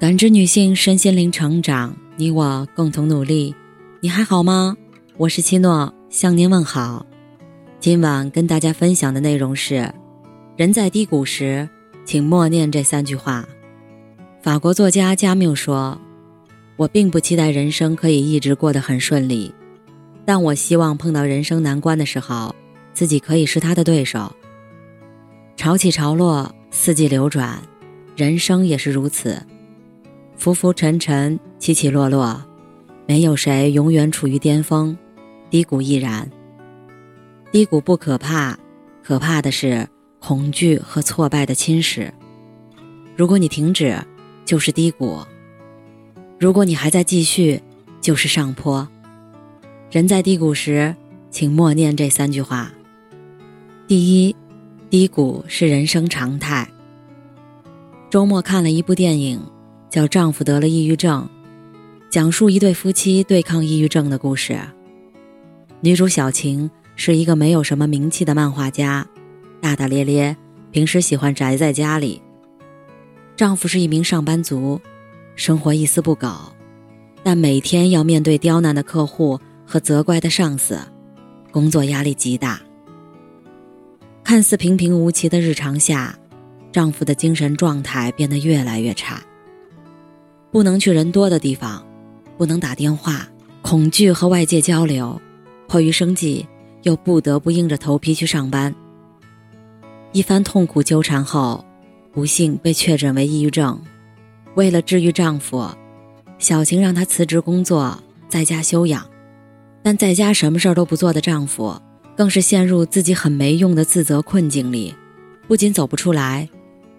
[0.00, 3.54] 感知女性身心灵成长，你我共同努力。
[4.00, 4.76] 你还好吗？
[5.16, 7.06] 我是七诺，向您问好。
[7.78, 9.88] 今晚跟大家分享的内容是：
[10.56, 11.68] 人在低谷时，
[12.04, 13.48] 请默念这三句话。
[14.42, 15.96] 法国作家加缪说
[16.76, 19.54] ：“我并不期待人生可以一直过得很顺利，
[20.24, 22.52] 但我希望碰到人生难关的时候，
[22.92, 24.34] 自己可以是他的对手。
[25.56, 27.62] 潮起潮落，四季流转，
[28.16, 29.40] 人生也是如此。”
[30.36, 32.44] 浮浮沉沉，起起落落，
[33.06, 34.96] 没有谁永远处于巅峰，
[35.48, 36.30] 低谷亦然。
[37.50, 38.58] 低谷不可怕，
[39.02, 42.10] 可怕的是恐惧和挫败的侵蚀。
[43.16, 43.96] 如果你停止，
[44.44, 45.24] 就是低谷；
[46.38, 47.62] 如果你还在继续，
[48.00, 48.86] 就是上坡。
[49.90, 50.94] 人在低谷时，
[51.30, 52.72] 请默念这三句话：
[53.86, 54.34] 第一，
[54.90, 56.68] 低谷是人生常态。
[58.10, 59.40] 周末看了一部电影。
[59.94, 61.24] 叫丈夫得了抑郁症，
[62.10, 64.58] 讲述一对夫妻对抗抑郁症的故事。
[65.80, 69.06] 女主小晴是一个没有什么名气的漫画家，
[69.60, 70.36] 大大咧咧，
[70.72, 72.20] 平时喜欢宅在家里。
[73.36, 74.80] 丈夫是一名上班族，
[75.36, 76.28] 生活一丝不苟，
[77.22, 80.76] 但每天要面对刁难的客户和责怪的上司，
[81.52, 82.60] 工作压力极大。
[84.24, 86.18] 看似平平无奇的日常下，
[86.72, 89.22] 丈夫的精神状态变得越来越差。
[90.54, 91.84] 不能去人多的地方，
[92.38, 93.26] 不能打电话，
[93.60, 95.20] 恐惧和外界交流，
[95.66, 96.46] 迫于生计，
[96.84, 98.72] 又不得不硬着头皮去上班。
[100.12, 101.64] 一番痛苦纠缠后，
[102.12, 103.82] 不幸被确诊为抑郁症。
[104.54, 105.68] 为了治愈丈夫，
[106.38, 109.04] 小晴让他辞职工作，在家休养。
[109.82, 111.76] 但在家什么事儿都不做的丈夫，
[112.16, 114.94] 更是陷入自己很没用的自责困境里，
[115.48, 116.48] 不仅走不出来，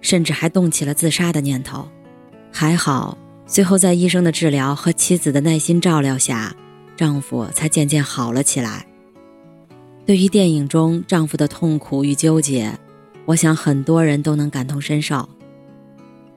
[0.00, 1.88] 甚至还动起了自杀的念头。
[2.50, 3.16] 还好。
[3.46, 6.54] 最后，在医生的治疗和妻子的耐心照料下，
[6.96, 8.86] 丈夫才渐渐好了起来。
[10.06, 12.72] 对于电影中丈夫的痛苦与纠结，
[13.26, 15.28] 我想很多人都能感同身受。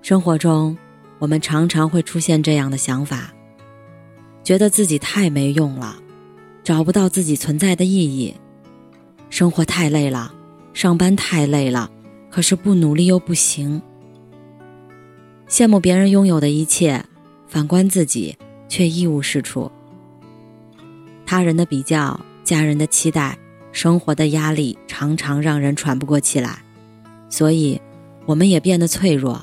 [0.01, 0.77] 生活中，
[1.17, 3.33] 我们常常会出现这样的想法：
[4.43, 5.95] 觉得自己太没用了，
[6.63, 8.33] 找不到自己存在的意义；
[9.29, 10.33] 生活太累了，
[10.73, 11.89] 上班太累了，
[12.29, 13.81] 可是不努力又不行。
[15.49, 17.03] 羡慕别人拥有的一切，
[17.47, 18.37] 反观自己
[18.67, 19.71] 却一无是处。
[21.25, 23.37] 他人的比较、家人的期待、
[23.71, 26.59] 生活的压力，常常让人喘不过气来。
[27.29, 27.79] 所以，
[28.25, 29.41] 我们也变得脆弱，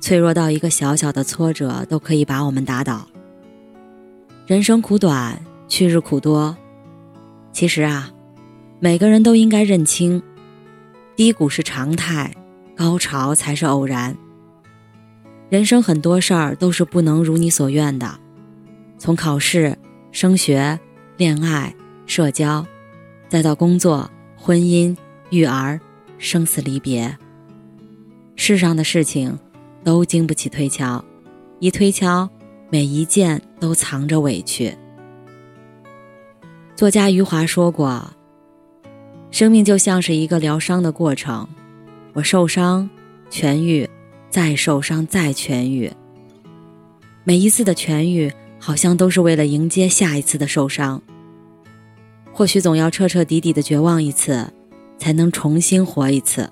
[0.00, 3.06] 脆弱到一个小小的挫折都可以把我们打倒。
[4.46, 6.56] 人生苦短，去日苦多。
[7.52, 8.12] 其实啊，
[8.78, 10.22] 每个人都应该认清，
[11.16, 12.32] 低谷是常态，
[12.76, 14.16] 高潮才是偶然。
[15.48, 18.18] 人生很多事儿都是不能如你所愿的，
[18.98, 19.78] 从考试、
[20.10, 20.78] 升学、
[21.16, 21.72] 恋爱、
[22.04, 22.66] 社交，
[23.28, 24.96] 再到工作、婚姻、
[25.30, 25.80] 育儿、
[26.18, 27.16] 生死离别。
[28.34, 29.38] 世上的事情
[29.84, 31.04] 都经不起推敲，
[31.60, 32.28] 一推敲，
[32.68, 34.76] 每一件都藏着委屈。
[36.74, 38.10] 作家余华说过
[39.30, 41.48] ：“生命就像是一个疗伤的过程，
[42.14, 42.90] 我受伤，
[43.30, 43.88] 痊愈。”
[44.30, 45.92] 再受伤，再痊愈。
[47.24, 51.02] 每一次的痊愈，好像都是为了迎接下一次的受伤。
[52.32, 54.52] 或许总要彻彻底底的绝望一次，
[54.98, 56.50] 才能重新活一次。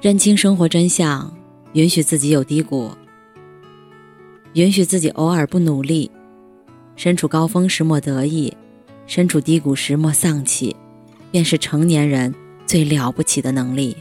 [0.00, 1.36] 认清生活真相，
[1.74, 2.90] 允许自己有低谷，
[4.54, 6.10] 允许自己偶尔不努力。
[6.96, 8.56] 身处高峰时莫得意，
[9.06, 10.74] 身处低谷时莫丧气，
[11.30, 12.34] 便是成年人
[12.66, 13.94] 最了不起的能力。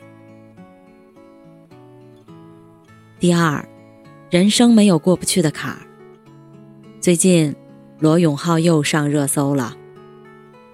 [3.26, 3.68] 第二，
[4.30, 5.80] 人生没有过不去的坎儿。
[7.02, 7.56] 最近，
[7.98, 9.76] 罗永浩又上热搜了。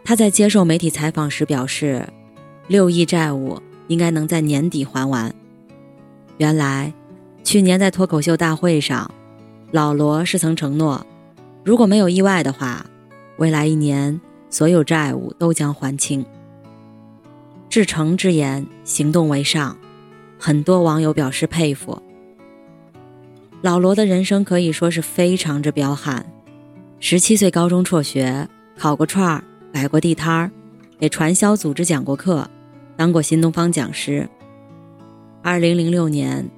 [0.03, 2.05] 他在接受媒体采访时表示，
[2.67, 3.57] 六亿债务
[3.87, 5.33] 应该能在年底还完。
[6.39, 6.93] 原来，
[7.41, 9.09] 去年在脱口秀大会上，
[9.71, 11.07] 老罗是曾承诺，
[11.63, 12.85] 如果没有意外的话，
[13.37, 14.19] 未来一年
[14.49, 16.25] 所有债务都将还清。
[17.69, 19.77] 至诚之言，行动为上，
[20.37, 21.97] 很多网友表示佩服。
[23.61, 26.25] 老罗的人生可以说是非常之彪悍。
[26.99, 30.51] 十七岁高中辍学，烤过串儿，摆过地摊儿，
[30.99, 32.49] 给传销组织讲过课，
[32.95, 34.27] 当过新东方讲师。
[35.43, 36.49] 二零零六年，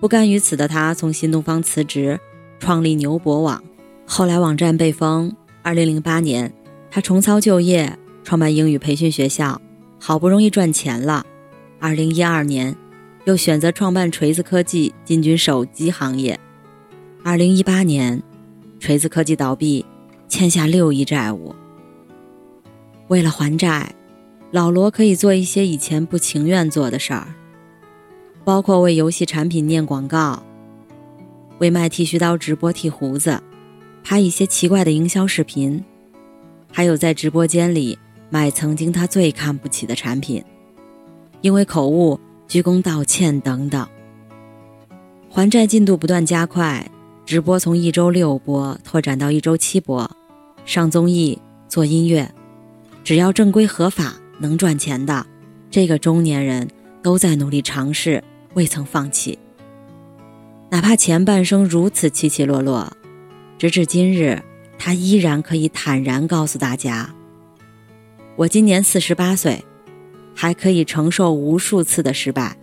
[0.00, 2.20] 不甘于此的他从新东方辞职，
[2.58, 3.62] 创立牛博网。
[4.06, 5.34] 后来网站被封。
[5.62, 6.52] 二零零八年，
[6.90, 9.60] 他重操旧业，创办英语培训学校，
[9.98, 11.24] 好不容易赚钱了。
[11.78, 12.74] 二零一二年，
[13.24, 16.38] 又选择创办锤子科技，进军手机行业。
[17.22, 18.22] 二零一八年，
[18.78, 19.84] 锤子科技倒闭，
[20.26, 21.54] 欠下六亿债务。
[23.08, 23.94] 为了还债，
[24.50, 27.26] 老罗可以做一些以前不情愿做的事儿，
[28.42, 30.42] 包括为游戏产品念广告，
[31.58, 33.38] 为卖剃须刀直播剃胡子，
[34.02, 35.84] 拍一些奇怪的营销视频，
[36.72, 37.98] 还有在直播间里
[38.30, 40.42] 卖曾经他最看不起的产品，
[41.42, 42.18] 因为口误
[42.48, 43.86] 鞠躬道歉等等。
[45.28, 46.90] 还债进度不断加快。
[47.30, 50.10] 直播从一周六播拓展到一周七播，
[50.64, 52.28] 上综艺做音乐，
[53.04, 55.24] 只要正规合法能赚钱的，
[55.70, 56.68] 这个中年人
[57.04, 58.24] 都在努力尝试，
[58.54, 59.38] 未曾放弃。
[60.70, 62.92] 哪怕前半生如此起起落落，
[63.56, 64.42] 直至今日，
[64.76, 67.14] 他依然可以坦然告诉大家
[68.34, 69.64] ：“我今年四十八岁，
[70.34, 72.56] 还可以承受无数次的失败。”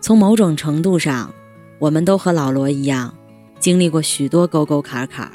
[0.00, 1.30] 从某种程度上。
[1.84, 3.14] 我们都和老罗一样，
[3.60, 5.30] 经历过许多沟沟坎坎。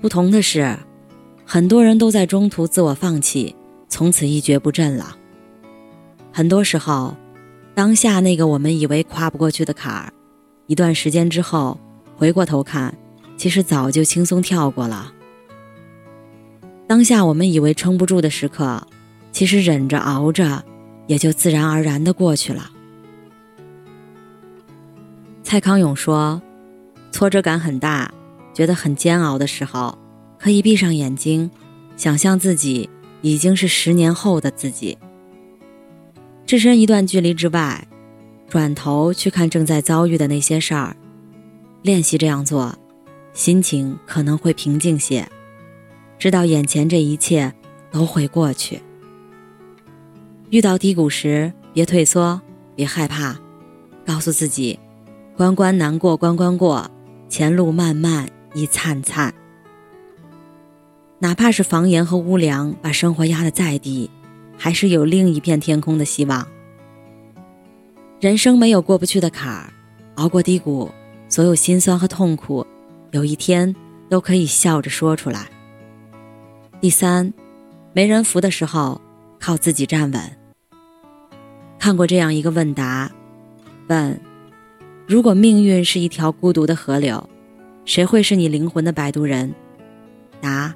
[0.00, 0.76] 不同的是，
[1.44, 3.54] 很多人都在中途自我放弃，
[3.88, 5.16] 从此一蹶不振了。
[6.32, 7.16] 很多时候，
[7.76, 10.12] 当下那个我们以为跨不过去的坎儿，
[10.66, 11.78] 一段时间之后
[12.16, 12.92] 回过头看，
[13.36, 15.12] 其实早就轻松跳过了。
[16.88, 18.84] 当下我们以为撑不住的时刻，
[19.30, 20.64] 其实忍着熬着，
[21.06, 22.72] 也就自然而然的过去了。
[25.48, 26.42] 蔡康永说
[27.12, 28.12] ：“挫折感很大，
[28.52, 29.96] 觉得很煎熬的时候，
[30.40, 31.48] 可以闭上眼睛，
[31.96, 32.90] 想象自己
[33.22, 34.98] 已经是十年后的自己，
[36.46, 37.86] 置身一段距离之外，
[38.48, 40.96] 转头去看正在遭遇的那些事儿，
[41.82, 42.76] 练习这样做，
[43.32, 45.28] 心情可能会平静些，
[46.18, 47.54] 知道眼前这一切
[47.92, 48.82] 都会过去。
[50.50, 52.40] 遇到低谷时，别退缩，
[52.74, 53.38] 别害怕，
[54.04, 54.76] 告诉自己。”
[55.36, 56.90] 关关难过关关过，
[57.28, 59.34] 前路漫漫亦灿灿。
[61.18, 64.10] 哪怕是房檐和屋梁把生活压得再低，
[64.56, 66.48] 还是有另一片天空的希望。
[68.18, 69.70] 人生没有过不去的坎儿，
[70.14, 70.90] 熬过低谷，
[71.28, 72.66] 所有心酸和痛苦，
[73.10, 73.76] 有一天
[74.08, 75.50] 都可以笑着说出来。
[76.80, 77.30] 第三，
[77.92, 78.98] 没人扶的时候，
[79.38, 80.22] 靠自己站稳。
[81.78, 83.12] 看过这样一个问答，
[83.88, 84.18] 问。
[85.06, 87.28] 如果命运是一条孤独的河流，
[87.84, 89.54] 谁会是你灵魂的摆渡人？
[90.40, 90.74] 答：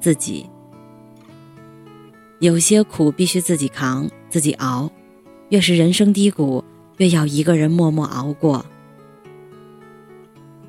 [0.00, 0.44] 自己。
[2.40, 4.90] 有些苦必须自己扛，自己熬。
[5.50, 6.64] 越是人生低谷，
[6.96, 8.66] 越要一个人默默熬过。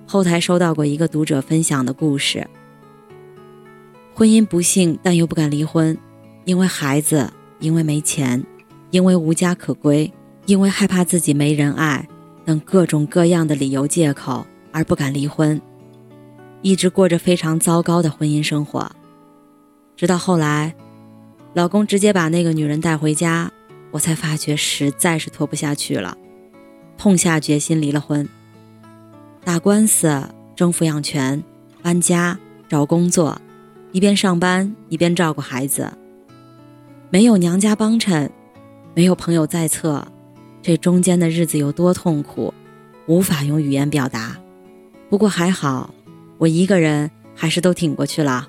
[0.05, 2.47] 后台收到过一个读者分享的故事：
[4.13, 5.97] 婚姻不幸，但又不敢离婚，
[6.45, 8.43] 因为孩子，因为没钱，
[8.91, 10.11] 因为无家可归，
[10.45, 12.07] 因为害怕自己没人爱。
[12.45, 15.61] 等各种各样的理由借口而不敢离婚，
[16.61, 18.91] 一直过着非常糟糕的婚姻生活，
[19.95, 20.75] 直到后来，
[21.53, 23.51] 老公直接把那个女人带回家，
[23.91, 26.17] 我才发觉实在是拖不下去了，
[26.97, 28.27] 痛下决心离了婚。
[29.43, 30.23] 打官司、
[30.55, 31.43] 争抚养权、
[31.81, 32.39] 搬家、
[32.69, 33.39] 找工作，
[33.91, 35.91] 一边上班一边照顾孩子，
[37.09, 38.31] 没有娘家帮衬，
[38.93, 40.07] 没有朋友在侧。
[40.61, 42.53] 这中间的日子有多痛苦，
[43.07, 44.37] 无法用语言表达。
[45.09, 45.93] 不过还好，
[46.37, 48.47] 我一个人还是都挺过去了。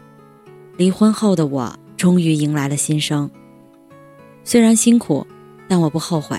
[0.76, 3.30] 离婚后的我终于迎来了新生。
[4.44, 5.26] 虽然辛苦，
[5.68, 6.38] 但我不后悔。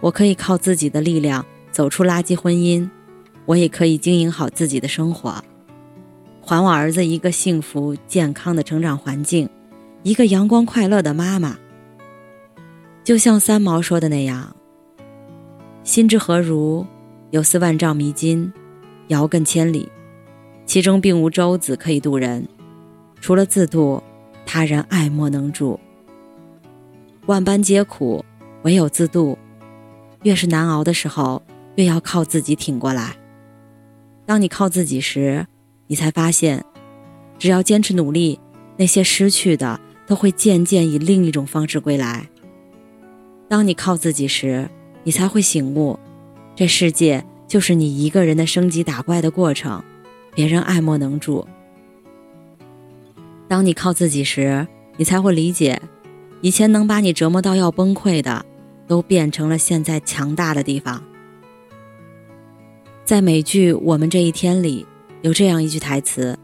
[0.00, 2.88] 我可以靠自己的力量走出垃圾婚姻，
[3.46, 5.42] 我也可以经营好自己的生活，
[6.42, 9.48] 还我儿子一个幸福健康的成长环境，
[10.02, 11.56] 一个阳光快乐的妈妈。
[13.04, 14.55] 就像三毛说的那样。
[15.86, 16.84] 心之何如？
[17.30, 18.52] 有似万丈迷津，
[19.06, 19.88] 遥亘千里。
[20.66, 22.44] 其中并无舟子可以渡人，
[23.20, 24.02] 除了自渡，
[24.44, 25.78] 他人爱莫能助。
[27.26, 28.24] 万般皆苦，
[28.64, 29.38] 唯有自渡。
[30.24, 31.40] 越是难熬的时候，
[31.76, 33.14] 越要靠自己挺过来。
[34.26, 35.46] 当你靠自己时，
[35.86, 36.64] 你才发现，
[37.38, 38.40] 只要坚持努力，
[38.76, 42.28] 那些失去的都会渐渐以另一种方式归来。
[43.48, 44.68] 当你靠自己时，
[45.06, 45.96] 你才会醒悟，
[46.56, 49.80] 这世界就是你一个人的升级打怪的过程，
[50.34, 51.46] 别人爱莫能助。
[53.46, 55.80] 当你靠自己时，你才会理解，
[56.40, 58.44] 以前能把你折磨到要崩溃的，
[58.88, 61.00] 都变成了现在强大的地方。
[63.04, 64.84] 在美剧《我们这一天》里，
[65.22, 66.36] 有这样一句台词：“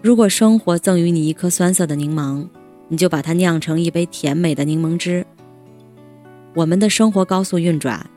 [0.00, 2.48] 如果生活赠予你一颗酸涩的柠檬，
[2.88, 5.26] 你就把它酿成一杯甜美的柠檬汁。”
[6.54, 8.08] 我们的生活高速运转，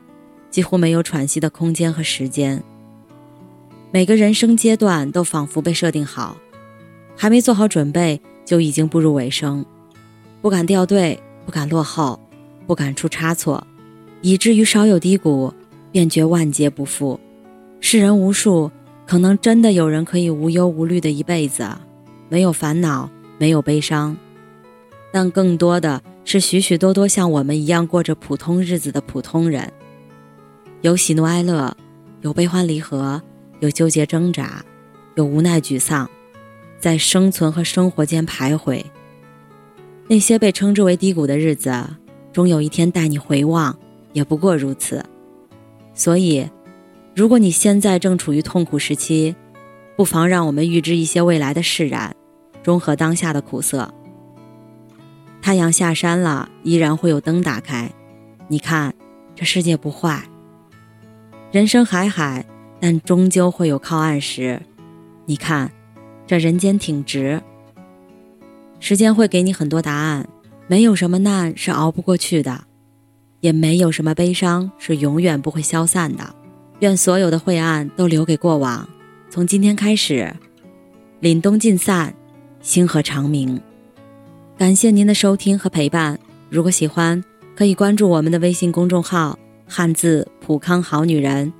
[0.48, 2.62] 几乎没有喘息的空间和时间。
[3.90, 6.36] 每个人生阶段都仿佛被设定好，
[7.16, 9.66] 还没做好准备就已经步入尾声，
[10.40, 12.20] 不敢掉队，不敢落后，
[12.64, 13.66] 不敢出差错，
[14.22, 15.52] 以至于稍有低谷，
[15.90, 17.18] 便觉万劫不复。
[17.80, 18.70] 世人无数，
[19.04, 21.68] 可能真的有人可以无忧无虑的一辈子，
[22.28, 24.16] 没有烦恼，没有悲伤，
[25.10, 29.72] 但更多的是许许多多像我们一样过着普通日子的普通人，
[30.82, 31.74] 有喜怒哀乐，
[32.20, 33.22] 有悲欢离合。
[33.60, 34.62] 有纠结挣扎，
[35.14, 36.08] 有无奈沮丧，
[36.78, 38.84] 在生存和生活间徘徊。
[40.06, 41.72] 那些被称之为低谷的日子，
[42.30, 43.74] 终有一天带你回望，
[44.12, 45.02] 也不过如此。
[45.94, 46.46] 所以，
[47.16, 49.34] 如果你现在正处于痛苦时期，
[49.96, 52.14] 不妨让我们预知一些未来的释然，
[52.62, 53.92] 中和当下的苦涩。
[55.48, 57.90] 太阳下山了，依然会有灯打开。
[58.48, 58.94] 你看，
[59.34, 60.22] 这世界不坏。
[61.50, 62.44] 人生海海。
[62.78, 64.60] 但终究会有靠岸时，
[65.24, 65.72] 你看，
[66.26, 67.40] 这人间挺直。
[68.78, 70.28] 时间会给你很多答案，
[70.66, 72.64] 没有什么难是熬不过去的，
[73.40, 76.34] 也没有什么悲伤是永远不会消散的。
[76.80, 78.86] 愿所有的晦暗都留给过往，
[79.30, 80.30] 从今天开始，
[81.22, 82.14] 凛冬尽散，
[82.60, 83.58] 星河长明。
[84.58, 86.18] 感谢您的收听和陪伴。
[86.50, 87.22] 如果喜欢，
[87.54, 89.38] 可以关注我们的微信公众号
[89.68, 91.52] “汉字普康好女人”。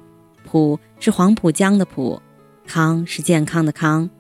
[0.45, 2.21] 普是黄浦江的浦，
[2.67, 4.11] 康是健康的康。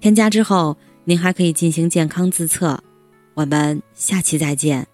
[0.00, 2.78] 添加之后，您还可以进行健康自测。
[3.32, 4.86] 我们下期再见。